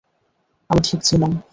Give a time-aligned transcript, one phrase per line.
[0.69, 1.31] আমি ঠিক ছিলাম!